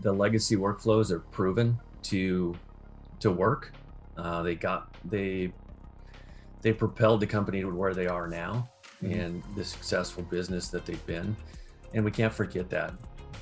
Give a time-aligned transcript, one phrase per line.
[0.00, 2.54] the legacy workflows are proven to
[3.20, 3.72] to work.
[4.16, 5.52] Uh, they got they
[6.62, 8.68] they propelled the company to where they are now
[9.02, 9.12] mm-hmm.
[9.12, 11.36] and the successful business that they've been,
[11.94, 12.94] and we can't forget that.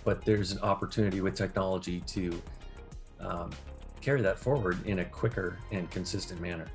[0.04, 2.42] But there's an opportunity with technology to
[3.20, 3.50] um,
[4.00, 6.66] carry that forward in a quicker and consistent manner.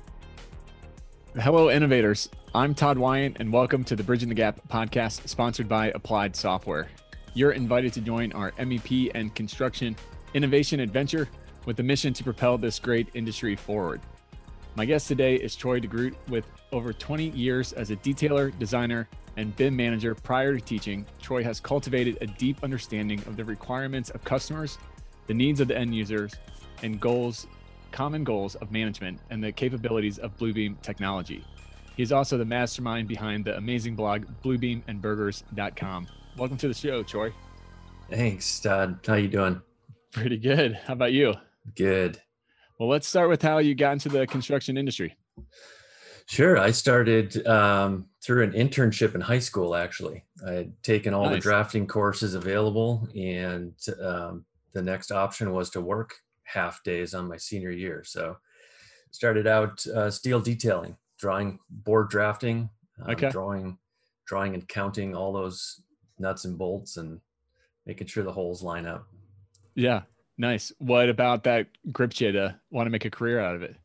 [1.40, 2.30] Hello, innovators.
[2.54, 6.88] I'm Todd Wyant, and welcome to the Bridging the Gap podcast, sponsored by Applied Software.
[7.36, 9.94] You're invited to join our MEP and construction
[10.32, 11.28] innovation adventure
[11.66, 14.00] with the mission to propel this great industry forward.
[14.74, 19.54] My guest today is Troy DeGroot with over 20 years as a detailer, designer, and
[19.54, 21.04] BIM manager prior to teaching.
[21.20, 24.78] Troy has cultivated a deep understanding of the requirements of customers,
[25.26, 26.32] the needs of the end users,
[26.82, 27.48] and goals,
[27.92, 31.44] common goals of management and the capabilities of Bluebeam technology.
[31.98, 37.32] He is also the mastermind behind the amazing blog bluebeamandburgers.com welcome to the show, Troy.
[38.10, 39.00] Thanks, Todd.
[39.06, 39.60] How you doing?
[40.12, 40.78] Pretty good.
[40.86, 41.34] How about you?
[41.74, 42.20] Good.
[42.78, 45.16] Well, let's start with how you got into the construction industry.
[46.26, 46.58] Sure.
[46.58, 50.24] I started um, through an internship in high school, actually.
[50.46, 51.34] I had taken all nice.
[51.34, 56.14] the drafting courses available, and um, the next option was to work
[56.44, 58.02] half days on my senior year.
[58.04, 58.36] So,
[59.10, 62.68] started out uh, steel detailing, drawing board drafting,
[63.02, 63.30] um, okay.
[63.30, 63.78] drawing,
[64.26, 65.80] drawing and counting all those
[66.18, 67.20] nuts and bolts and
[67.86, 69.06] making sure the holes line up.
[69.74, 70.02] Yeah,
[70.38, 70.72] nice.
[70.78, 73.76] What about that grip you to want to make a career out of it?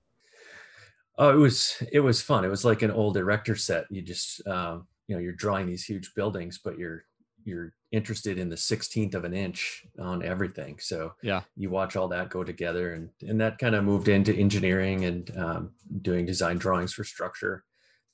[1.18, 2.46] Oh, it was it was fun.
[2.46, 3.86] It was like an old erector set.
[3.90, 7.06] You just um, you know you're drawing these huge buildings, but you're
[7.44, 10.78] you're interested in the 16th of an inch on everything.
[10.80, 14.34] So yeah, you watch all that go together, and and that kind of moved into
[14.34, 17.66] engineering and um, doing design drawings for structure.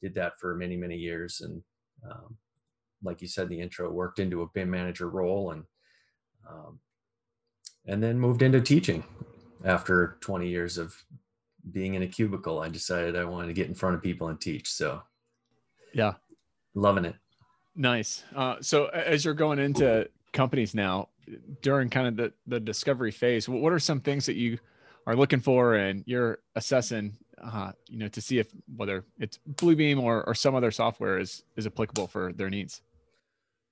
[0.02, 1.62] Did that for many many years, and
[2.10, 2.36] um,
[3.08, 5.64] like you said in the intro, worked into a BIM manager role and
[6.48, 6.80] um,
[7.88, 9.04] and then moved into teaching
[9.66, 10.94] after 20 years of
[11.72, 12.60] being in a cubicle.
[12.60, 14.70] I decided I wanted to get in front of people and teach.
[14.70, 15.02] So
[15.94, 16.14] yeah,
[16.76, 17.16] loving it.
[17.76, 18.24] Nice.
[18.36, 21.10] Uh, so as you're going into companies now,
[21.62, 24.60] during kind of the, the discovery phase, what are some things that you
[25.06, 30.02] are looking for and you're assessing uh, you know, to see if whether it's Bluebeam
[30.02, 32.82] or, or some other software is is applicable for their needs.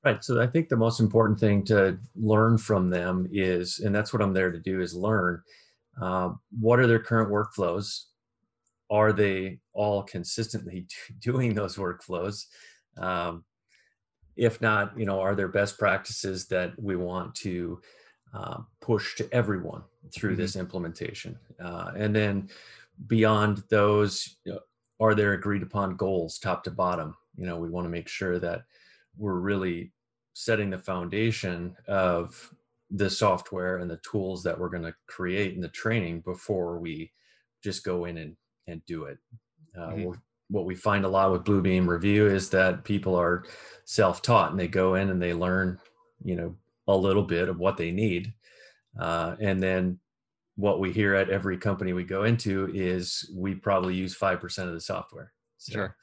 [0.06, 0.24] Right.
[0.24, 4.22] So I think the most important thing to learn from them is, and that's what
[4.22, 5.42] I'm there to do, is learn
[6.00, 6.30] uh,
[6.60, 8.04] what are their current workflows.
[8.92, 10.86] Are they all consistently
[11.20, 12.46] doing those workflows?
[12.98, 13.46] Um,
[14.36, 17.82] if not, you know, are there best practices that we want to
[18.32, 19.82] uh, push to everyone
[20.14, 20.42] through mm-hmm.
[20.42, 21.36] this implementation?
[21.60, 22.48] Uh, and then
[23.08, 24.60] beyond those, you know,
[25.00, 27.16] are there agreed upon goals, top to bottom?
[27.38, 28.66] You know, we want to make sure that
[29.18, 29.92] we're really
[30.36, 32.54] setting the foundation of
[32.92, 37.10] the software and the tools that we're going to create in the training before we
[37.64, 38.36] just go in and,
[38.68, 39.18] and do it.
[39.76, 40.12] Uh, mm-hmm.
[40.50, 43.46] What we find a lot with Bluebeam Review is that people are
[43.86, 45.80] self-taught and they go in and they learn,
[46.22, 46.56] you know,
[46.88, 48.34] a little bit of what they need.
[49.00, 49.98] Uh, and then
[50.58, 54.74] what we hear at every company we go into is we probably use 5% of
[54.74, 55.32] the software.
[55.58, 55.96] So, sure.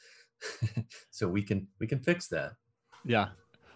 [1.10, 2.52] so we can, we can fix that.
[3.04, 3.28] Yeah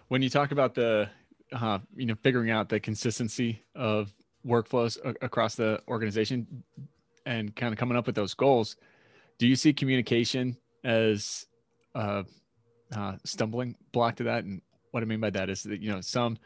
[0.07, 1.09] when you talk about the
[1.51, 4.13] uh, you know figuring out the consistency of
[4.45, 6.63] workflows a- across the organization
[7.25, 8.75] and kind of coming up with those goals
[9.37, 11.45] do you see communication as
[11.95, 12.25] a
[12.95, 14.43] uh, stumbling block to that?
[14.43, 16.37] And what i mean by that is that you know some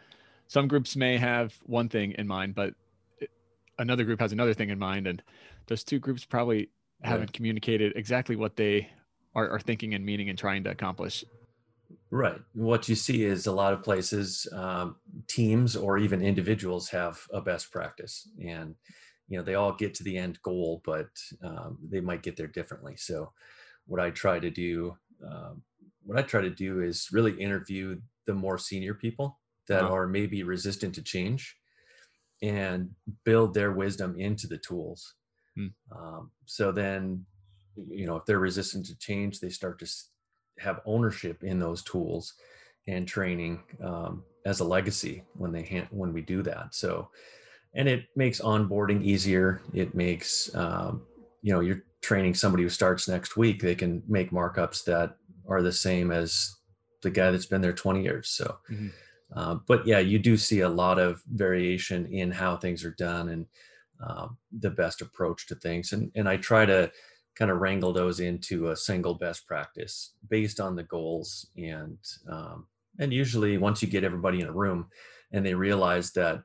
[0.47, 2.73] some groups may have one thing in mind but
[3.81, 5.07] another group has another thing in mind.
[5.07, 5.21] And
[5.67, 6.69] those two groups probably
[7.01, 8.89] haven't communicated exactly what they
[9.35, 11.25] are, are thinking and meaning and trying to accomplish
[12.11, 12.41] Right.
[12.53, 17.39] What you see is a lot of places, um, teams or even individuals have a
[17.39, 18.75] best practice, and
[19.29, 21.07] you know they all get to the end goal, but
[21.41, 22.97] um, they might get there differently.
[22.97, 23.31] So,
[23.85, 25.63] what I try to do, um,
[26.03, 29.39] what I try to do is really interview the more senior people
[29.69, 29.93] that uh-huh.
[29.93, 31.55] are maybe resistant to change,
[32.41, 32.89] and
[33.23, 35.15] build their wisdom into the tools.
[35.55, 35.67] Hmm.
[35.95, 37.25] Um, so then,
[37.89, 39.87] you know, if they're resistant to change, they start to
[40.59, 42.33] have ownership in those tools
[42.87, 46.73] and training um, as a legacy when they ha- when we do that.
[46.73, 47.09] So,
[47.73, 49.61] and it makes onboarding easier.
[49.73, 51.03] It makes um,
[51.41, 53.61] you know you're training somebody who starts next week.
[53.61, 55.17] They can make markups that
[55.47, 56.55] are the same as
[57.01, 58.29] the guy that's been there 20 years.
[58.29, 58.87] So, mm-hmm.
[59.35, 63.29] uh, but yeah, you do see a lot of variation in how things are done
[63.29, 63.45] and
[64.03, 65.93] um, the best approach to things.
[65.93, 66.91] And and I try to
[67.41, 71.97] kind of wrangle those into a single best practice based on the goals and
[72.29, 72.67] um,
[72.99, 74.85] and usually once you get everybody in a room
[75.31, 76.43] and they realize that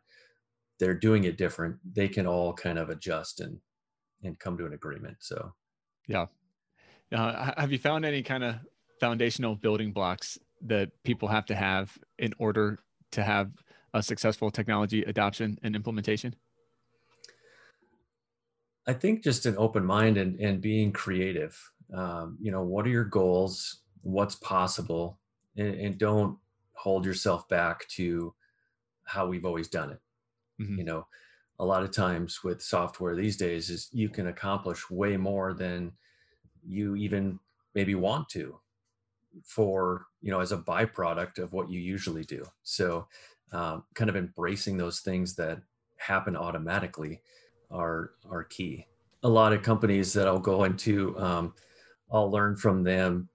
[0.81, 3.59] they're doing it different, they can all kind of adjust and
[4.25, 5.19] and come to an agreement.
[5.21, 5.53] So,
[6.09, 6.29] yeah.
[7.15, 8.55] Uh, have you found any kind of
[8.99, 12.79] foundational building blocks that people have to have in order
[13.13, 13.51] to have
[13.93, 16.35] a successful technology adoption and implementation?
[18.87, 21.59] I think just an open mind and, and being creative.
[21.93, 23.83] Um, you know, what are your goals?
[24.03, 25.19] What's possible?
[25.57, 26.39] And, and, don't
[26.75, 28.35] hold yourself back to
[29.05, 30.01] how we've always done it.
[30.61, 30.79] Mm-hmm.
[30.79, 31.07] You know,
[31.59, 35.93] a lot of times with software these days is you can accomplish way more than
[36.65, 37.39] you even
[37.75, 38.59] maybe want to
[39.45, 43.07] for you know as a byproduct of what you usually do so
[43.53, 45.61] um, kind of embracing those things that
[45.99, 47.21] happen automatically
[47.71, 48.87] are are key.
[49.23, 51.55] A lot of companies that i'll go into um,
[52.13, 53.29] i'll learn from them.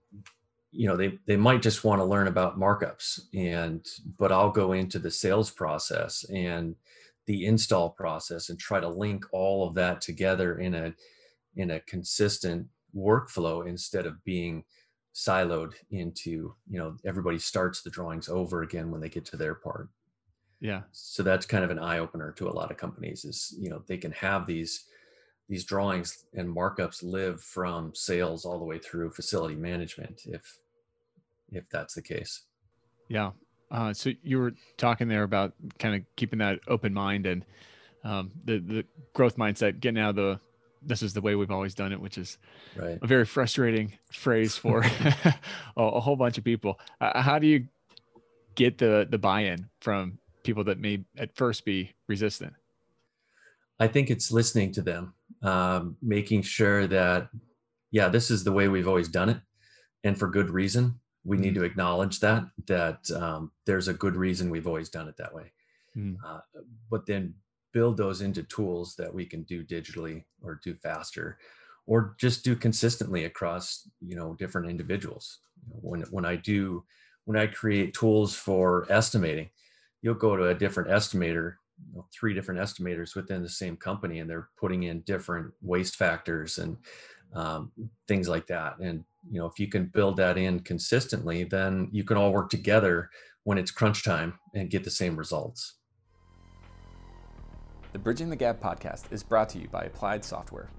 [0.72, 3.86] You know they they might just want to learn about markups and
[4.18, 6.76] but i'll go into the sales process and
[7.26, 10.94] the install process and try to link all of that together in a
[11.56, 14.64] in a consistent workflow instead of being
[15.14, 19.56] siloed into you know everybody starts the drawings over again when they get to their
[19.56, 19.90] part
[20.62, 23.70] yeah so that's kind of an eye opener to a lot of companies is you
[23.70, 24.86] know they can have these
[25.50, 30.58] these drawings and markups live from sales all the way through facility management if
[31.52, 32.44] if that's the case
[33.10, 33.32] yeah
[33.72, 37.46] uh, so you were talking there about kind of keeping that open mind and
[38.04, 40.40] um, the the growth mindset, getting out of the
[40.84, 42.40] this is the way we've always done it, which is
[42.76, 42.98] right.
[43.02, 44.84] a very frustrating phrase for
[45.16, 45.36] a,
[45.78, 46.80] a, whole bunch of people.
[47.00, 47.68] Uh, how do you
[48.56, 52.54] get the the buy-in from people that may at first be resistant?
[53.80, 57.30] I think it's listening to them, um, making sure that
[57.92, 59.38] yeah, this is the way we've always done it,
[60.04, 61.62] and for good reason we need mm-hmm.
[61.62, 65.52] to acknowledge that that um, there's a good reason we've always done it that way
[65.96, 66.16] mm.
[66.26, 66.40] uh,
[66.90, 67.34] but then
[67.74, 71.38] build those into tools that we can do digitally or do faster
[71.86, 75.40] or just do consistently across you know different individuals
[75.70, 76.84] when when i do
[77.26, 79.50] when i create tools for estimating
[80.02, 81.54] you'll go to a different estimator
[81.90, 85.96] you know, three different estimators within the same company and they're putting in different waste
[85.96, 86.78] factors and
[87.34, 87.72] um,
[88.08, 88.78] things like that.
[88.80, 92.50] And you know if you can build that in consistently then you can all work
[92.50, 93.10] together
[93.44, 95.76] when it's crunch time and get the same results.
[97.94, 100.70] The bridging the gap podcast is brought to you by applied software.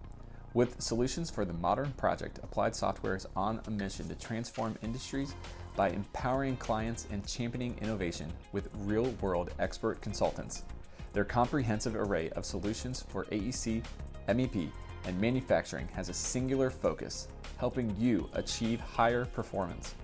[0.54, 5.34] With solutions for the modern project applied software is on a mission to transform industries
[5.76, 10.64] by empowering clients and championing innovation with real world expert consultants
[11.12, 13.82] their comprehensive array of solutions for aec
[14.28, 14.56] mep
[15.04, 17.28] and manufacturing has a singular focus
[17.58, 19.94] helping you achieve higher performance.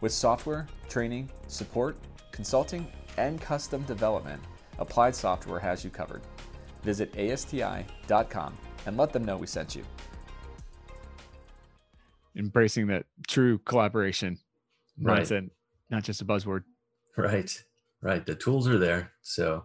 [0.00, 1.96] With software, training, support,
[2.30, 2.86] consulting,
[3.16, 4.42] and custom development,
[4.78, 6.22] Applied Software has you covered.
[6.82, 8.54] Visit ASTI.com
[8.84, 9.84] and let them know we sent you.
[12.36, 14.38] Embracing that true collaboration
[15.00, 15.30] right.
[15.30, 15.50] And
[15.90, 16.64] not just a buzzword.
[17.16, 17.50] Right,
[18.02, 18.24] right.
[18.24, 19.12] The tools are there.
[19.22, 19.64] So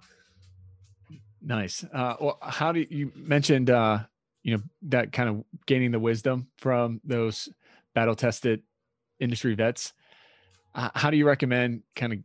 [1.42, 1.83] nice.
[1.94, 4.00] Uh, well, how do you, you mentioned uh,
[4.44, 7.50] you know that kind of gaining the wisdom from those
[7.94, 8.62] battle tested
[9.19, 9.94] industry vets
[10.75, 12.19] uh, how do you recommend kind of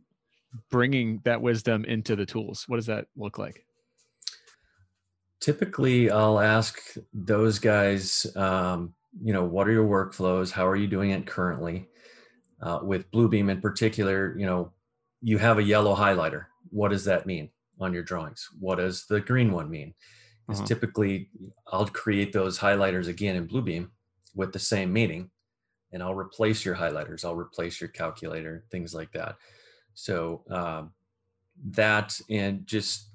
[0.69, 3.65] bringing that wisdom into the tools what does that look like
[5.39, 6.79] typically i'll ask
[7.13, 11.87] those guys um, you know what are your workflows how are you doing it currently
[12.61, 14.71] uh, with bluebeam in particular you know
[15.21, 17.49] you have a yellow highlighter what does that mean
[17.79, 19.93] on your drawings what does the green one mean
[20.49, 20.67] is uh-huh.
[20.67, 21.29] typically
[21.71, 23.89] I'll create those highlighters again in Bluebeam
[24.35, 25.29] with the same meaning,
[25.91, 27.25] and I'll replace your highlighters.
[27.25, 29.35] I'll replace your calculator, things like that.
[29.93, 30.93] So um,
[31.71, 33.09] that and just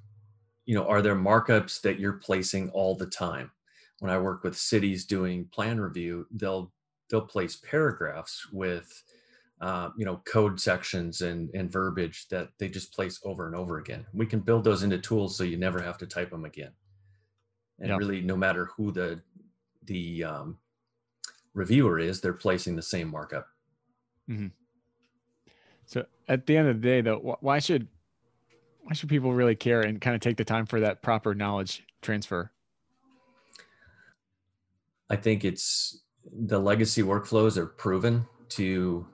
[0.65, 3.51] you know, are there markups that you're placing all the time?
[3.99, 6.73] When I work with cities doing plan review, they'll
[7.11, 9.03] they'll place paragraphs with
[9.63, 13.79] uh, you know code sections and and verbiage that they just place over and over
[13.79, 14.05] again.
[14.13, 16.73] We can build those into tools so you never have to type them again
[17.83, 17.99] and yep.
[17.99, 19.21] really no matter who the
[19.85, 20.57] the um,
[21.53, 23.47] reviewer is they're placing the same markup
[24.31, 24.47] mm-hmm.
[25.85, 27.89] so at the end of the day though why should
[28.83, 31.85] why should people really care and kind of take the time for that proper knowledge
[32.01, 32.51] transfer
[35.11, 36.05] i think it's
[36.47, 39.07] the legacy workflows are proven to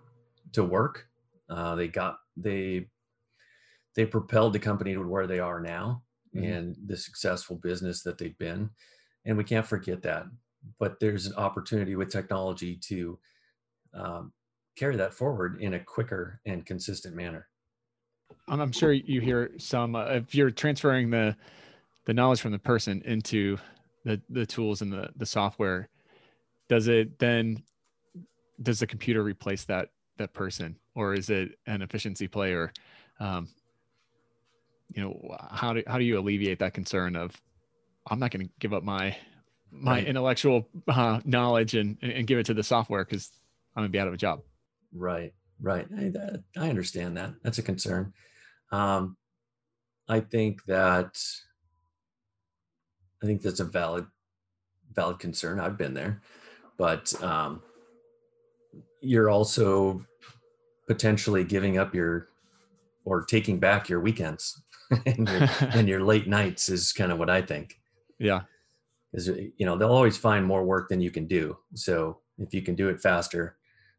[0.52, 1.08] to work
[1.50, 2.86] uh, they got they
[3.96, 6.02] they propelled the company to where they are now
[6.34, 6.44] mm-hmm.
[6.44, 8.70] and the successful business that they've been.
[9.24, 10.26] And we can't forget that.
[10.78, 13.18] But there's an opportunity with technology to
[13.94, 14.32] um,
[14.76, 17.48] carry that forward in a quicker and consistent manner.
[18.46, 21.36] I'm sure you hear some, uh, if you're transferring the,
[22.04, 23.58] the knowledge from the person into
[24.04, 25.88] the the tools and the the software
[26.68, 27.62] does it then
[28.62, 29.88] does the computer replace that
[30.18, 32.72] that person or is it an efficiency play or
[33.20, 33.48] um,
[34.94, 37.32] you know how do how do you alleviate that concern of
[38.10, 39.16] i'm not going to give up my
[39.70, 40.06] my right.
[40.06, 43.30] intellectual uh, knowledge and and give it to the software because
[43.76, 44.40] i'm going to be out of a job?
[44.92, 45.86] Right right.
[45.96, 46.12] I,
[46.56, 47.34] I understand that.
[47.42, 48.12] That's a concern.
[48.70, 49.16] Um,
[50.10, 51.18] i think that
[53.22, 54.06] i think that's a valid
[54.98, 55.60] valid concern.
[55.60, 56.20] I've been there.
[56.76, 57.62] But um,
[59.00, 60.04] you're also
[60.88, 62.28] potentially giving up your
[63.04, 64.60] or taking back your weekends
[65.06, 67.78] and, your, and your late nights is kind of what I think.
[68.18, 68.42] Yeah.
[69.12, 71.56] Is you know, they'll always find more work than you can do.
[71.74, 73.56] So if you can do it faster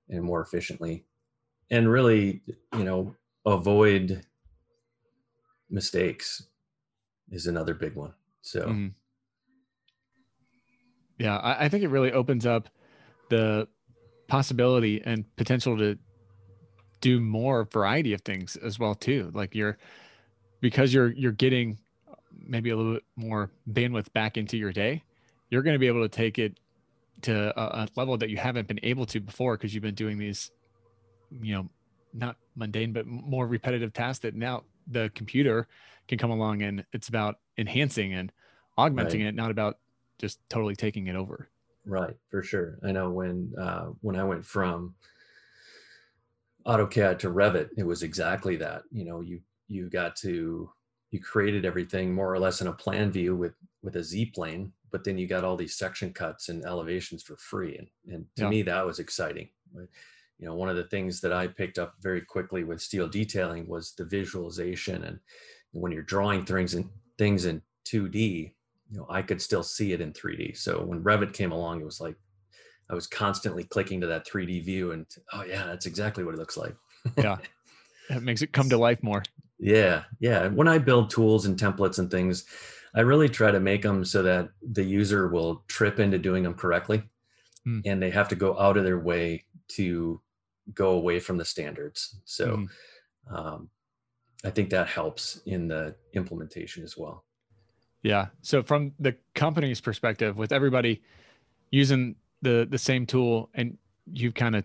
[0.10, 1.06] and more efficiently
[1.72, 2.42] and really,
[2.76, 3.16] you know,
[3.46, 4.24] avoid
[5.70, 6.44] mistakes
[7.32, 8.14] is another big one.
[8.42, 8.88] So, mm-hmm.
[11.18, 12.70] yeah, I, I think it really opens up
[13.30, 13.68] the
[14.28, 15.98] possibility and potential to
[17.02, 19.78] do more variety of things as well too like you're
[20.62, 21.78] because you're you're getting
[22.46, 25.04] maybe a little bit more bandwidth back into your day
[25.50, 26.60] you're going to be able to take it
[27.22, 30.18] to a, a level that you haven't been able to before because you've been doing
[30.18, 30.52] these
[31.42, 31.70] you know
[32.14, 35.68] not mundane but more repetitive tasks that now the computer
[36.08, 38.32] can come along and it's about enhancing and
[38.78, 39.30] augmenting right.
[39.30, 39.78] it not about
[40.18, 41.50] just totally taking it over
[41.86, 44.96] right for sure i know when uh when i went from
[46.70, 48.84] AutoCAD to Revit, it was exactly that.
[48.92, 50.70] You know, you you got to
[51.12, 54.72] you created everything more or less in a plan view with with a Z plane,
[54.92, 57.78] but then you got all these section cuts and elevations for free.
[57.78, 58.50] And and to yeah.
[58.50, 59.50] me that was exciting.
[59.74, 63.68] You know, one of the things that I picked up very quickly with steel detailing
[63.68, 65.20] was the visualization and
[65.72, 68.54] when you're drawing things in things in 2D,
[68.92, 70.58] you know, I could still see it in 3D.
[70.58, 72.16] So when Revit came along, it was like
[72.90, 76.40] I was constantly clicking to that 3D view and oh yeah, that's exactly what it
[76.40, 76.76] looks like.
[77.18, 77.38] yeah.
[78.10, 79.24] That makes it come to life more.
[79.60, 80.04] Yeah.
[80.20, 80.48] Yeah.
[80.48, 82.46] When I build tools and templates and things,
[82.96, 86.56] I really try to make them so that the user will trip into doing them
[86.56, 87.04] correctly
[87.68, 87.82] mm.
[87.86, 90.20] and they have to go out of their way to
[90.74, 92.20] go away from the standards.
[92.26, 93.36] So mm.
[93.36, 93.70] um,
[94.44, 97.26] I think that helps in the implementation as well.
[98.02, 98.28] Yeah.
[98.42, 101.02] So from the company's perspective, with everybody
[101.72, 103.78] using the the same tool and
[104.12, 104.64] you've kind of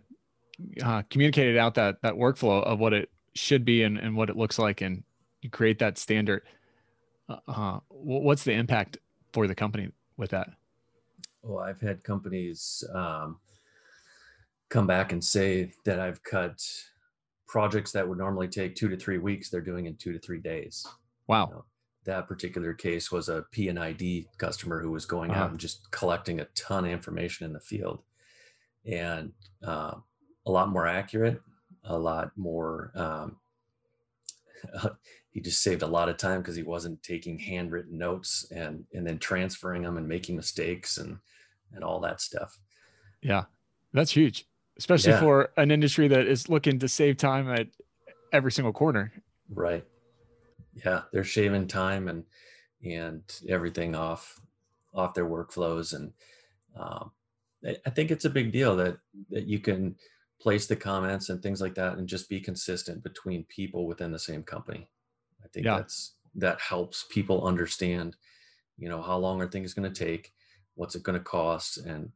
[0.82, 4.36] uh, communicated out that that workflow of what it should be and, and what it
[4.36, 5.02] looks like and
[5.42, 6.42] you create that standard
[7.28, 8.98] uh, uh what's the impact
[9.32, 10.48] for the company with that?
[11.42, 13.38] Well i've had companies um,
[14.70, 16.60] come back and say that i've cut
[17.54, 19.48] projects that would normally take two to three weeks.
[19.48, 20.84] They're doing in two to three days.
[21.28, 21.46] Wow.
[21.46, 21.64] You know,
[22.04, 25.44] that particular case was a P&ID customer who was going uh-huh.
[25.44, 28.02] out and just collecting a ton of information in the field
[28.86, 29.32] and
[29.66, 29.94] uh,
[30.46, 31.40] a lot more accurate,
[31.84, 32.92] a lot more.
[32.94, 33.36] Um,
[35.30, 39.06] he just saved a lot of time because he wasn't taking handwritten notes and and
[39.06, 41.18] then transferring them and making mistakes and
[41.72, 42.58] and all that stuff.
[43.22, 43.44] Yeah,
[43.92, 44.46] that's huge,
[44.78, 45.20] especially yeah.
[45.20, 47.68] for an industry that is looking to save time at
[48.32, 49.12] every single corner.
[49.48, 49.84] Right
[50.84, 52.24] yeah they're shaving time and
[52.84, 54.40] and everything off
[54.94, 56.12] off their workflows and
[56.76, 57.10] um,
[57.86, 58.98] I, think it's a big deal that
[59.30, 59.96] that you can
[60.40, 64.18] place the comments and things like that and just be consistent between people within the
[64.18, 64.88] same company.
[65.42, 65.76] I think yeah.
[65.76, 68.16] that's that helps people understand
[68.76, 70.32] you know how long are things going to take
[70.74, 72.10] what's it going to cost and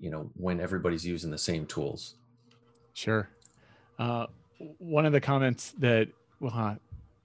[0.00, 2.14] you know when everybody's using the same tools.
[2.94, 3.28] Sure.
[3.98, 4.26] Uh,
[4.78, 6.08] one of the comments that
[6.44, 6.74] uh,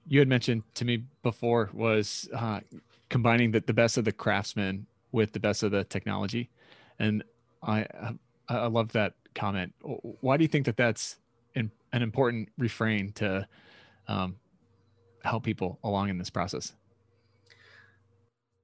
[0.06, 2.60] you had mentioned to me before was uh,
[3.08, 6.50] combining the, the best of the craftsmen with the best of the technology.
[6.98, 7.24] And
[7.62, 7.86] i
[8.48, 9.72] i love that comment.
[10.20, 11.16] Why do you think that that's
[11.54, 13.46] in, an important refrain to
[14.06, 14.36] um,
[15.22, 16.74] help people along in this process?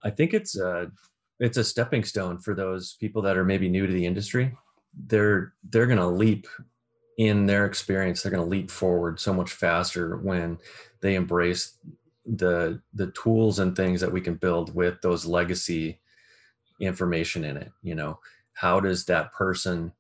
[0.02, 0.90] I think it's a
[1.38, 4.54] it's a stepping stone for those people that are maybe new to the industry.
[5.06, 6.46] They're they're going to leap
[7.20, 10.56] in their experience they're going to leap forward so much faster when
[11.02, 11.76] they embrace
[12.24, 16.00] the the tools and things that we can build with those legacy
[16.80, 18.18] information in it you know?
[18.54, 19.92] How does that person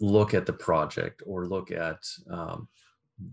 [0.00, 1.98] look at the project or look at
[2.30, 2.68] um,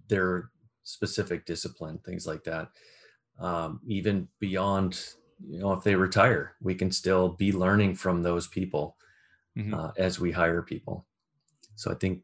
[0.08, 0.50] their
[0.84, 2.67] specific discipline things like that?
[3.39, 5.00] Um, even beyond
[5.48, 8.98] you know if they retire we can still be learning from those people
[9.58, 9.74] mm-hmm.
[9.74, 11.05] uh, as we hire people.
[11.75, 12.22] So i think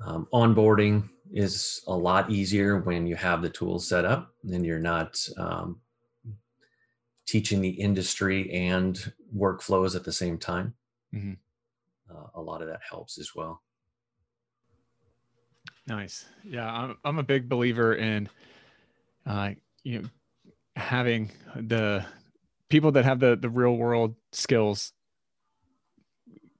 [0.00, 4.78] um, onboarding is a lot easier when you have the tools set up and you're
[4.78, 5.80] not um,
[7.26, 10.74] teaching the industry and workflows at the same time.
[11.14, 11.32] Mm-hmm.
[12.10, 13.62] Uh, a lot of that helps as well.
[15.86, 16.24] Nice.
[16.44, 18.28] Yeah, I'm I'm a big believer in,
[19.26, 19.50] uh,
[19.82, 20.08] you know,
[20.76, 22.04] having the
[22.68, 24.92] people that have the the real world skills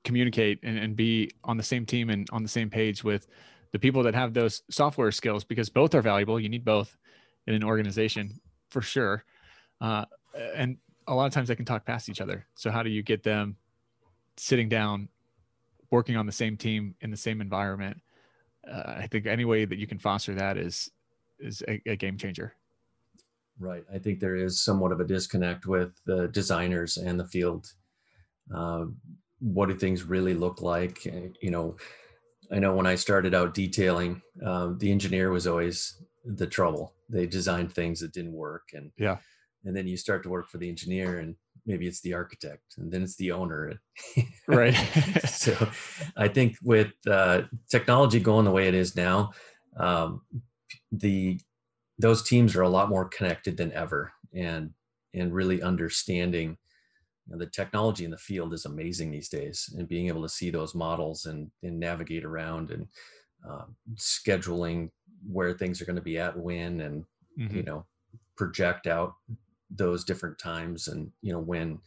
[0.04, 3.26] communicate and, and be on the same team and on the same page with
[3.72, 6.38] the people that have those software skills because both are valuable.
[6.38, 6.96] You need both
[7.46, 9.24] in an organization for sure.
[9.80, 10.04] Uh,
[10.54, 12.46] and a lot of times they can talk past each other.
[12.54, 13.56] So how do you get them
[14.36, 15.08] sitting down,
[15.90, 18.00] working on the same team in the same environment?
[18.70, 20.90] Uh, I think any way that you can foster that is
[21.38, 22.54] is a, a game changer.
[23.58, 23.84] Right.
[23.92, 27.72] I think there is somewhat of a disconnect with the designers and the field.
[28.54, 28.86] Uh,
[29.44, 31.04] what do things really look like?
[31.04, 31.76] You know,
[32.50, 36.94] I know when I started out detailing, um, the engineer was always the trouble.
[37.10, 39.18] They designed things that didn't work, and yeah,
[39.64, 41.36] and then you start to work for the engineer, and
[41.66, 43.74] maybe it's the architect, and then it's the owner.
[44.48, 44.72] right.
[45.28, 45.68] so,
[46.16, 49.32] I think with uh, technology going the way it is now,
[49.78, 50.22] um,
[50.90, 51.38] the
[51.98, 54.70] those teams are a lot more connected than ever, and
[55.12, 56.56] and really understanding
[57.26, 60.28] you know, the technology in the field is amazing these days and being able to
[60.28, 62.86] see those models and, and navigate around and
[63.48, 63.64] uh,
[63.94, 64.90] scheduling
[65.30, 67.04] where things are going to be at when and
[67.38, 67.56] mm-hmm.
[67.56, 67.84] you know
[68.36, 69.14] project out
[69.70, 71.78] those different times and you know when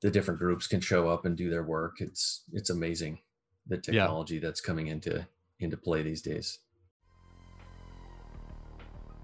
[0.00, 3.18] the different groups can show up and do their work it's it's amazing
[3.66, 4.40] the technology yeah.
[4.42, 5.26] that's coming into
[5.60, 6.60] into play these days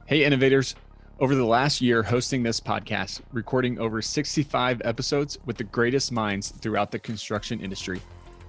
[0.07, 0.75] hey innovators
[1.21, 6.51] over the last year hosting this podcast, recording over 65 episodes with the greatest minds
[6.51, 8.01] throughout the construction industry,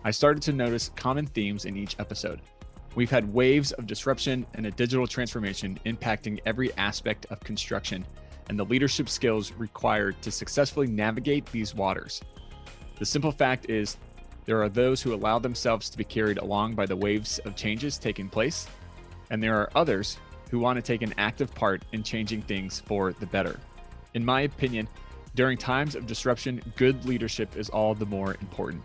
[0.04, 2.42] I started to notice common themes in each episode.
[2.96, 8.04] We've had waves of disruption and a digital transformation impacting every aspect of construction
[8.50, 12.22] and the leadership skills required to successfully navigate these waters.
[12.98, 13.98] The simple fact is,
[14.46, 17.98] there are those who allow themselves to be carried along by the waves of changes
[17.98, 18.68] taking place,
[19.30, 20.18] and there are others
[20.50, 23.60] who want to take an active part in changing things for the better.
[24.14, 24.88] In my opinion,
[25.36, 28.84] during times of disruption, good leadership is all the more important.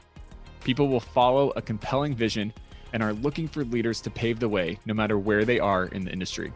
[0.64, 2.53] People will follow a compelling vision
[2.92, 6.05] and are looking for leaders to pave the way no matter where they are in
[6.05, 6.53] the industry.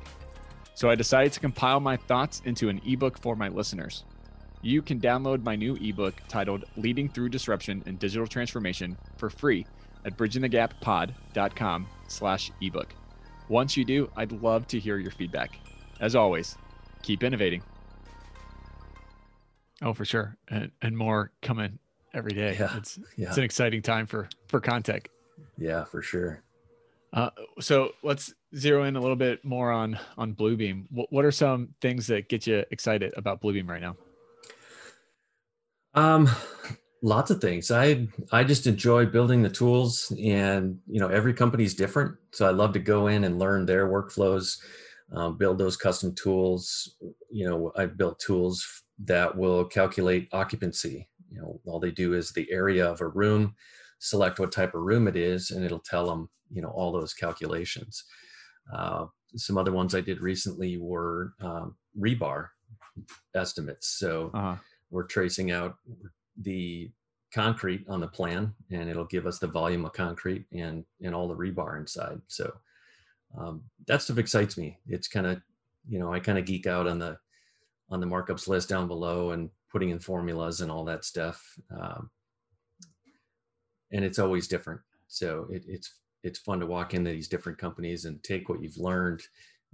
[0.74, 4.04] So I decided to compile my thoughts into an ebook for my listeners.
[4.60, 9.66] You can download my new ebook titled Leading Through Disruption and Digital Transformation for free
[10.04, 12.94] at bridgingthegappod.com slash ebook.
[13.48, 15.58] Once you do, I'd love to hear your feedback.
[16.00, 16.56] As always,
[17.02, 17.62] keep innovating.
[19.82, 20.36] Oh, for sure.
[20.48, 21.78] And, and more coming
[22.14, 22.56] every day.
[22.58, 23.28] Yeah, it's, yeah.
[23.28, 25.06] it's an exciting time for, for Contech.
[25.58, 26.42] Yeah, for sure.
[27.12, 27.30] Uh,
[27.60, 30.86] so let's zero in a little bit more on, on Bluebeam.
[30.90, 33.96] What, what are some things that get you excited about Bluebeam right now?
[35.94, 36.28] Um,
[37.04, 37.70] lots of things.
[37.70, 42.16] I i just enjoy building the tools and you know every company is different.
[42.32, 44.58] So i love to go in and learn their workflows
[45.12, 46.96] um, build those custom tools.
[47.30, 51.06] You know i've built tools that will calculate occupancy.
[51.30, 53.54] You know all they do is the area of a room
[53.98, 57.12] select what type of room it is and it'll tell them you know all those
[57.12, 58.02] calculations.
[58.74, 59.04] Uh,
[59.36, 62.48] some other ones i did recently were um, rebar
[63.34, 63.98] estimates.
[63.98, 64.56] So uh-huh.
[64.90, 65.74] we're tracing out
[66.40, 66.90] the
[67.32, 71.28] concrete on the plan and it'll give us the volume of concrete and and all
[71.28, 72.20] the rebar inside.
[72.28, 72.52] So
[73.36, 74.78] um, that stuff excites me.
[74.86, 75.40] It's kind of
[75.86, 77.18] you know i kind of geek out on the
[77.90, 82.08] on the markups list down below and putting in formulas and all that stuff um,
[83.92, 84.80] and it's always different.
[85.08, 88.78] So it, it's it's fun to walk into these different companies and take what you've
[88.78, 89.22] learned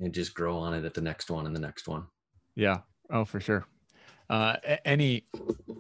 [0.01, 2.05] and just grow on it at the next one and the next one.
[2.55, 2.79] Yeah.
[3.11, 3.66] Oh for sure
[4.31, 5.25] uh, any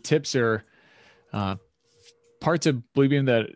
[0.02, 0.64] tips or
[1.32, 1.54] uh,
[2.40, 3.50] parts of Bluebeam that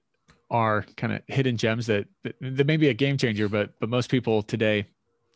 [0.51, 3.89] are kind of hidden gems that, that that may be a game changer, but but
[3.89, 4.87] most people today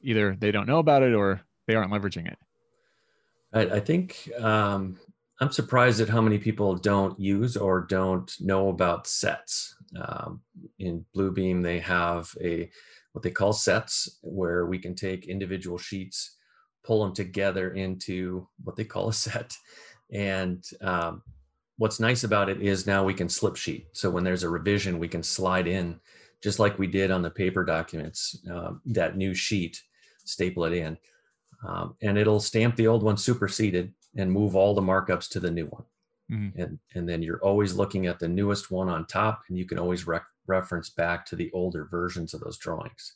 [0.01, 2.39] either they don't know about it or they aren't leveraging it.
[3.53, 4.99] I, I think um,
[5.41, 9.77] I'm surprised at how many people don't use or don't know about sets.
[10.01, 10.41] Um,
[10.79, 12.71] in Bluebeam, they have a
[13.13, 16.37] what they call sets, where we can take individual sheets,
[16.89, 19.55] pull them together into what they call a set,
[20.11, 21.23] and um,
[21.77, 23.87] what's nice about it is now we can slip sheet.
[23.93, 26.01] So when there's a revision, we can slide in,
[26.43, 29.81] just like we did on the paper documents, uh, that new sheet,
[30.25, 30.97] staple it in,
[31.69, 35.51] um, and it'll stamp the old one superseded and move all the markups to the
[35.51, 35.85] new one.
[36.33, 36.61] Mm-hmm.
[36.61, 39.79] And, and then you're always looking at the newest one on top, and you can
[39.79, 43.15] always rec- reference back to the older versions of those drawings.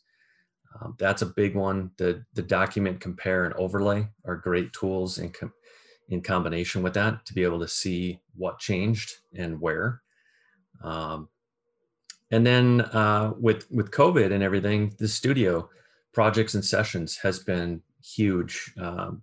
[0.81, 1.91] Um, that's a big one.
[1.97, 5.53] The, the document compare and overlay are great tools in, com-
[6.09, 10.03] in combination with that to be able to see what changed and where.
[10.83, 11.29] Um,
[12.31, 15.69] and then uh, with with COVID and everything, the studio
[16.13, 18.73] projects and sessions has been huge.
[18.81, 19.23] Um,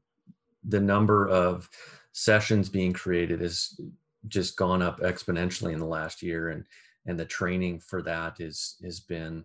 [0.64, 1.68] the number of
[2.12, 3.80] sessions being created has
[4.28, 6.66] just gone up exponentially in the last year, and
[7.08, 9.44] and the training for that is has been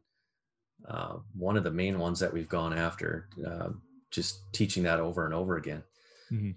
[0.89, 3.29] uh, one of the main ones that we've gone after.
[3.47, 3.71] Uh,
[4.15, 5.83] just teaching that over and over again.
[6.33, 6.53] Mm-hmm.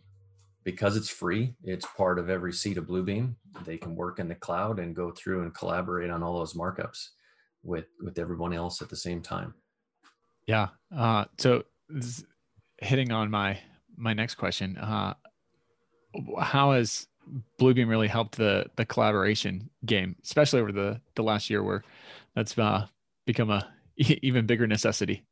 [0.63, 3.35] Because it's free, it's part of every seat of Bluebeam.
[3.65, 7.07] They can work in the cloud and go through and collaborate on all those markups
[7.63, 9.53] with with everyone else at the same time.
[10.45, 10.67] Yeah.
[10.95, 11.63] Uh, so
[12.79, 13.59] hitting on my
[13.95, 15.13] my next question, uh,
[16.39, 17.07] how has
[17.59, 21.83] Bluebeam really helped the the collaboration game, especially over the the last year where
[22.35, 22.87] that's uh,
[23.25, 23.73] become a
[24.21, 25.23] even bigger necessity?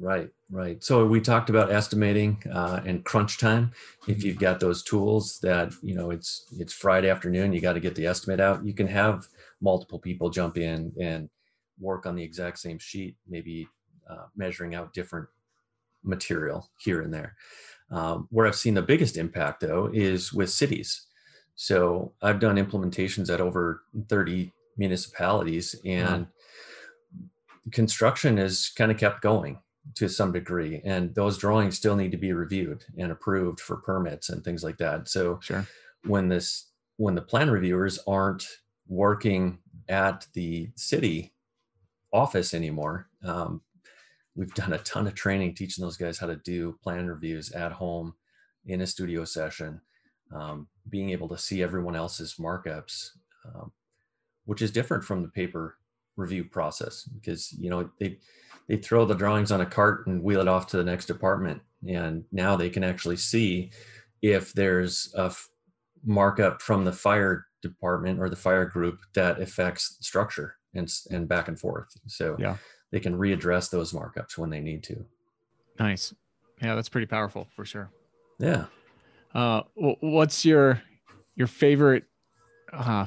[0.00, 0.82] Right, right.
[0.82, 3.72] So we talked about estimating uh, and crunch time.
[4.06, 7.80] If you've got those tools that you know it's it's Friday afternoon, you got to
[7.80, 8.64] get the estimate out.
[8.64, 9.26] You can have
[9.60, 11.28] multiple people jump in and
[11.80, 13.66] work on the exact same sheet, maybe
[14.08, 15.26] uh, measuring out different
[16.04, 17.34] material here and there.
[17.90, 21.06] Um, where I've seen the biggest impact though is with cities.
[21.56, 26.28] So I've done implementations at over 30 municipalities and.
[27.72, 29.58] Construction has kind of kept going
[29.94, 34.28] to some degree and those drawings still need to be reviewed and approved for permits
[34.28, 35.66] and things like that so sure.
[36.04, 38.46] when this when the plan reviewers aren't
[38.86, 41.32] working at the city
[42.12, 43.62] office anymore um,
[44.34, 47.72] we've done a ton of training teaching those guys how to do plan reviews at
[47.72, 48.14] home
[48.66, 49.80] in a studio session
[50.34, 53.10] um, being able to see everyone else's markups
[53.46, 53.72] um,
[54.44, 55.76] which is different from the paper
[56.18, 58.18] review process because you know they
[58.68, 61.62] they throw the drawings on a cart and wheel it off to the next department
[61.86, 63.70] and now they can actually see
[64.20, 65.48] if there's a f-
[66.04, 71.48] markup from the fire department or the fire group that affects structure and and back
[71.48, 71.88] and forth.
[72.06, 72.56] So yeah.
[72.90, 75.04] they can readdress those markups when they need to.
[75.78, 76.14] Nice.
[76.60, 77.90] Yeah that's pretty powerful for sure.
[78.38, 78.66] Yeah.
[79.34, 80.82] Uh what's your
[81.36, 82.04] your favorite
[82.72, 83.06] uh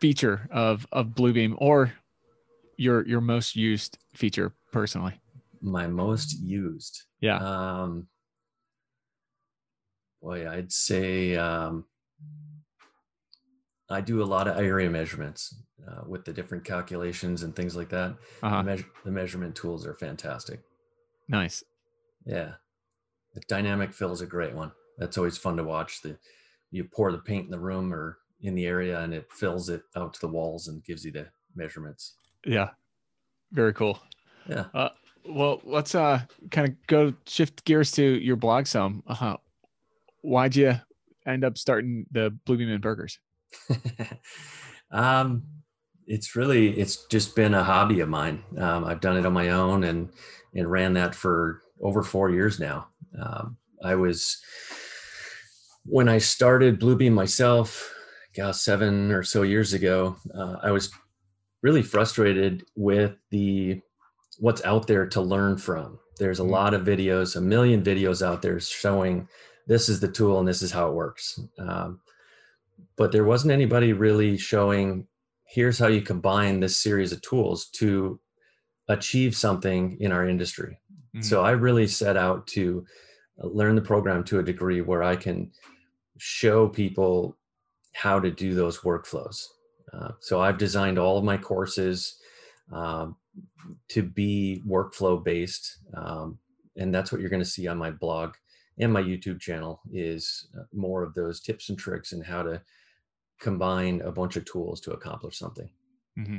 [0.00, 1.92] feature of of bluebeam or
[2.76, 5.20] your your most used feature personally?
[5.60, 7.02] My most used.
[7.20, 7.38] Yeah.
[7.38, 8.08] Um
[10.20, 11.84] boy, I'd say um
[13.90, 15.54] I do a lot of area measurements
[15.86, 18.16] uh, with the different calculations and things like that.
[18.42, 18.58] Uh-huh.
[18.58, 20.60] The, measure, the measurement tools are fantastic.
[21.28, 21.62] Nice.
[22.24, 22.52] Yeah.
[23.34, 24.72] The dynamic fill is a great one.
[24.98, 26.00] That's always fun to watch.
[26.02, 26.16] The
[26.70, 29.82] you pour the paint in the room or in the area and it fills it
[29.94, 32.16] out to the walls and gives you the measurements.
[32.44, 32.70] Yeah.
[33.52, 33.98] Very cool.
[34.48, 34.64] Yeah.
[34.74, 34.88] Uh,
[35.28, 39.02] well, let's uh kind of go shift gears to your blog some.
[39.06, 39.36] Uh-huh.
[40.22, 40.74] why'd you
[41.26, 43.18] end up starting the Bluebeam and Burgers?
[44.90, 45.44] um,
[46.06, 48.42] it's really it's just been a hobby of mine.
[48.58, 50.10] Um, I've done it on my own and
[50.54, 52.88] and ran that for over four years now.
[53.20, 54.42] Um, I was
[55.84, 57.92] when I started Bluebeam myself,
[58.34, 60.16] gosh, seven or so years ago.
[60.34, 60.90] Uh, I was
[61.62, 63.80] really frustrated with the
[64.38, 65.98] what's out there to learn from.
[66.18, 66.52] There's a mm-hmm.
[66.52, 69.28] lot of videos, a million videos out there showing
[69.66, 71.38] this is the tool and this is how it works.
[71.58, 72.00] Um,
[72.96, 75.06] but there wasn't anybody really showing
[75.46, 78.18] here's how you combine this series of tools to
[78.88, 80.78] achieve something in our industry.
[81.14, 81.22] Mm-hmm.
[81.22, 82.84] So I really set out to
[83.42, 85.52] uh, learn the program to a degree where I can
[86.18, 87.36] show people
[87.94, 89.44] how to do those workflows.
[89.92, 92.16] Uh, so I've designed all of my courses
[92.72, 93.16] um,
[93.88, 96.38] to be workflow based, um,
[96.76, 98.34] and that's what you're going to see on my blog
[98.78, 102.60] and my YouTube channel is uh, more of those tips and tricks and how to
[103.40, 105.68] combine a bunch of tools to accomplish something.
[106.18, 106.38] Mm-hmm.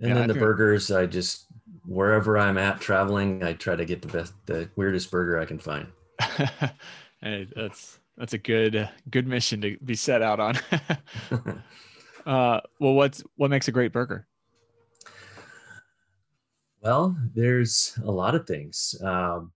[0.00, 1.46] And yeah, then the burgers, I just
[1.84, 5.58] wherever I'm at traveling, I try to get the best, the weirdest burger I can
[5.58, 5.86] find.
[7.20, 10.58] hey, that's that's a good good mission to be set out on.
[12.26, 14.26] Uh, well, what's what makes a great burger?
[16.82, 18.94] Well, there's a lot of things.
[19.02, 19.52] Um,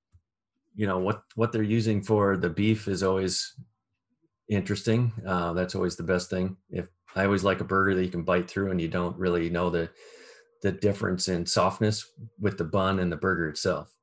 [0.74, 3.54] you know what what they're using for the beef is always
[4.48, 5.12] interesting.
[5.26, 6.56] Uh, that's always the best thing.
[6.70, 9.48] If I always like a burger that you can bite through and you don't really
[9.50, 9.90] know the
[10.62, 13.94] the difference in softness with the bun and the burger itself.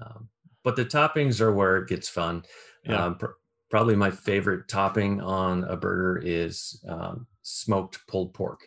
[0.00, 0.28] Um,
[0.62, 2.44] but the toppings are where it gets fun.
[2.84, 3.04] Yeah.
[3.04, 3.36] Um, pr-
[3.70, 8.60] probably my favorite topping on a burger is um, smoked pulled pork.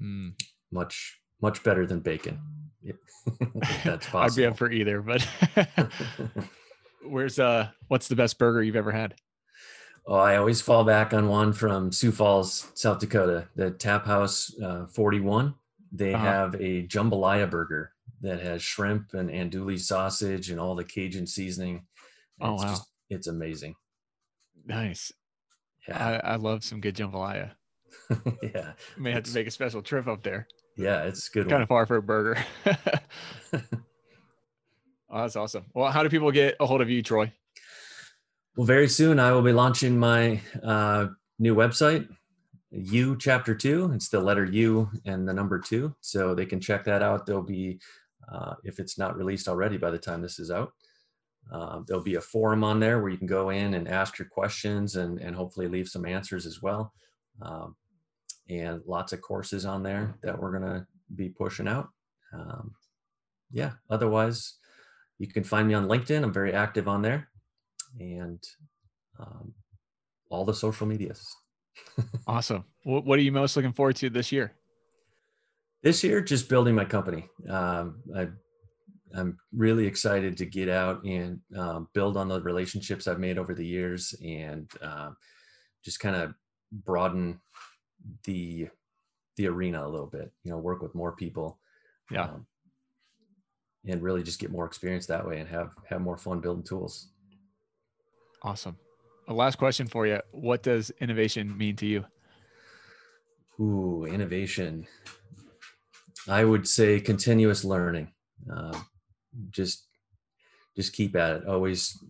[0.00, 0.32] Mm.
[0.70, 2.38] Much much better than bacon.
[3.84, 4.18] that's possible.
[4.20, 5.26] I'd be up for either, but
[7.04, 9.14] where's uh what's the best burger you've ever had?
[10.06, 14.52] Oh, I always fall back on one from Sioux Falls, South Dakota, the Tap House
[14.60, 15.54] uh, 41.
[15.92, 16.24] They Uh-huh.
[16.24, 21.86] have a jambalaya burger that has shrimp and andouille sausage and all the Cajun seasoning.
[22.40, 22.70] Oh, it's wow.
[22.70, 23.74] just it's amazing.
[24.66, 25.12] Nice.
[25.86, 26.20] Yeah.
[26.24, 27.50] I, I love some good jambalaya.
[28.42, 28.72] yeah.
[28.98, 30.46] May have to make a special trip up there.
[30.76, 31.62] Yeah, it's good Kind one.
[31.62, 32.42] of far for a burger.
[32.66, 33.58] oh,
[35.10, 35.64] that's awesome.
[35.74, 37.32] Well, how do people get a hold of you, Troy?
[38.56, 41.06] Well, very soon I will be launching my uh,
[41.38, 42.08] new website,
[42.70, 43.90] U Chapter Two.
[43.94, 47.26] It's the letter U and the number two, so they can check that out.
[47.26, 47.80] There'll be,
[48.30, 50.72] uh, if it's not released already by the time this is out,
[51.50, 54.28] uh, there'll be a forum on there where you can go in and ask your
[54.28, 56.92] questions and and hopefully leave some answers as well.
[57.40, 57.74] Um,
[58.52, 61.88] and lots of courses on there that we're gonna be pushing out.
[62.32, 62.74] Um,
[63.50, 63.72] yeah.
[63.90, 64.58] Otherwise,
[65.18, 66.22] you can find me on LinkedIn.
[66.22, 67.28] I'm very active on there
[68.00, 68.42] and
[69.20, 69.54] um,
[70.30, 71.24] all the social medias.
[72.26, 72.64] Awesome.
[72.84, 74.52] What, what are you most looking forward to this year?
[75.82, 77.28] This year, just building my company.
[77.48, 78.28] Um, I,
[79.14, 83.54] I'm really excited to get out and um, build on the relationships I've made over
[83.54, 85.16] the years and um,
[85.84, 86.34] just kind of
[86.84, 87.40] broaden
[88.24, 88.68] the
[89.36, 90.30] the arena a little bit.
[90.44, 91.58] You know, work with more people.
[92.10, 92.24] Yeah.
[92.24, 92.46] um,
[93.86, 97.08] and really just get more experience that way and have have more fun building tools.
[98.42, 98.76] Awesome.
[99.28, 100.20] A last question for you.
[100.32, 102.04] What does innovation mean to you?
[103.60, 104.86] Ooh, innovation.
[106.28, 108.08] I would say continuous learning.
[108.52, 108.76] Uh,
[109.50, 109.86] just,
[110.74, 111.46] just keep at it.
[111.46, 112.02] Always,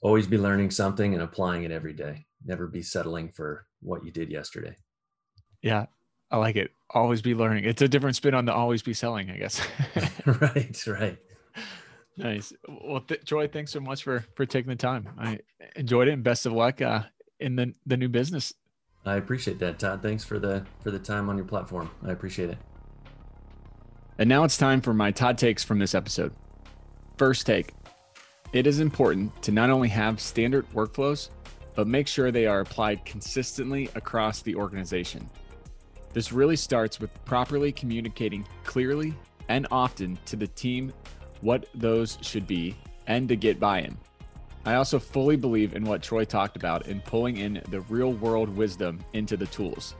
[0.00, 2.24] always be learning something and applying it every day.
[2.44, 4.74] Never be settling for what you did yesterday.
[5.62, 5.86] Yeah,
[6.30, 6.70] I like it.
[6.90, 7.64] Always be learning.
[7.64, 9.60] It's a different spin on the always be selling, I guess.
[10.26, 11.18] right, right.
[12.16, 12.52] nice.
[12.68, 15.08] Well, th- Troy, thanks so much for for taking the time.
[15.18, 15.40] I
[15.74, 17.02] enjoyed it, and best of luck uh,
[17.40, 18.52] in the the new business.
[19.04, 20.02] I appreciate that, Todd.
[20.02, 21.90] Thanks for the for the time on your platform.
[22.04, 22.58] I appreciate it.
[24.18, 26.32] And now it's time for my Todd takes from this episode.
[27.18, 27.72] First take
[28.52, 31.30] it is important to not only have standard workflows,
[31.74, 35.28] but make sure they are applied consistently across the organization.
[36.16, 39.12] This really starts with properly communicating clearly
[39.50, 40.90] and often to the team
[41.42, 42.74] what those should be
[43.06, 43.98] and to get buy in.
[44.64, 48.48] I also fully believe in what Troy talked about in pulling in the real world
[48.48, 49.94] wisdom into the tools.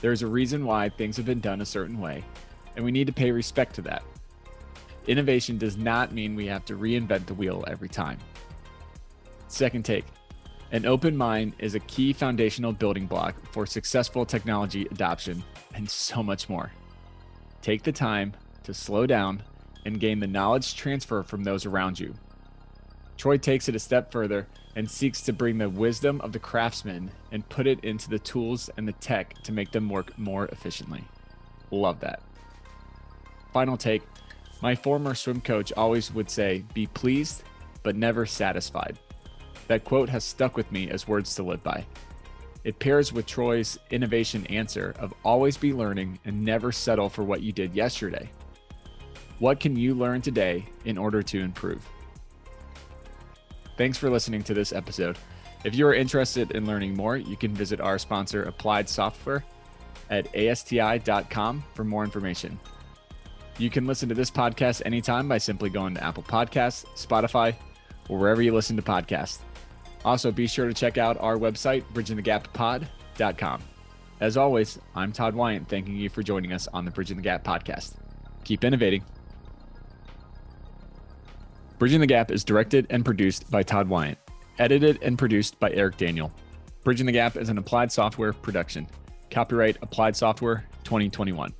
[0.00, 2.24] There's a reason why things have been done a certain way,
[2.74, 4.02] and we need to pay respect to that.
[5.06, 8.18] Innovation does not mean we have to reinvent the wheel every time.
[9.46, 10.06] Second take
[10.76, 15.42] an open mind is a key foundational building block for successful technology adoption
[15.74, 16.70] and so much more.
[17.62, 18.34] Take the time
[18.64, 19.42] to slow down
[19.86, 22.12] and gain the knowledge transfer from those around you.
[23.16, 27.10] Troy takes it a step further and seeks to bring the wisdom of the craftsman
[27.32, 31.02] and put it into the tools and the tech to make them work more efficiently.
[31.70, 32.20] Love that.
[33.54, 34.02] Final take
[34.60, 37.44] my former swim coach always would say, be pleased,
[37.82, 38.98] but never satisfied.
[39.68, 41.84] That quote has stuck with me as words to live by.
[42.64, 47.42] It pairs with Troy's innovation answer of always be learning and never settle for what
[47.42, 48.28] you did yesterday.
[49.38, 51.86] What can you learn today in order to improve?
[53.76, 55.18] Thanks for listening to this episode.
[55.64, 59.44] If you are interested in learning more, you can visit our sponsor, Applied Software,
[60.10, 62.58] at asti.com for more information.
[63.58, 67.54] You can listen to this podcast anytime by simply going to Apple Podcasts, Spotify,
[68.08, 69.38] or wherever you listen to podcasts.
[70.04, 73.62] Also, be sure to check out our website, bridgingthegappod.com.
[74.20, 77.44] As always, I'm Todd Wyant, thanking you for joining us on the Bridging the Gap
[77.44, 77.94] podcast.
[78.44, 79.04] Keep innovating.
[81.78, 84.18] Bridging the Gap is directed and produced by Todd Wyant,
[84.58, 86.32] edited and produced by Eric Daniel.
[86.84, 88.86] Bridging the Gap is an applied software production.
[89.30, 91.52] Copyright Applied Software 2021.